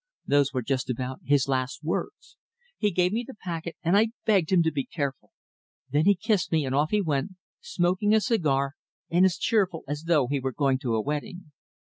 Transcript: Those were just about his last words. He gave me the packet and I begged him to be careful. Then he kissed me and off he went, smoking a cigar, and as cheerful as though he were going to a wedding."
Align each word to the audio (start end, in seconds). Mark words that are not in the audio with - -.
Those 0.25 0.51
were 0.51 0.63
just 0.63 0.89
about 0.89 1.19
his 1.23 1.47
last 1.47 1.83
words. 1.83 2.35
He 2.79 2.89
gave 2.89 3.11
me 3.13 3.23
the 3.23 3.35
packet 3.35 3.77
and 3.83 3.95
I 3.95 4.07
begged 4.25 4.51
him 4.51 4.63
to 4.63 4.71
be 4.71 4.83
careful. 4.83 5.29
Then 5.91 6.05
he 6.05 6.15
kissed 6.15 6.51
me 6.51 6.65
and 6.65 6.73
off 6.73 6.89
he 6.89 7.01
went, 7.01 7.33
smoking 7.59 8.15
a 8.15 8.19
cigar, 8.19 8.71
and 9.11 9.25
as 9.25 9.37
cheerful 9.37 9.83
as 9.87 10.05
though 10.07 10.25
he 10.25 10.39
were 10.39 10.53
going 10.53 10.79
to 10.79 10.95
a 10.95 11.01
wedding." 11.01 11.51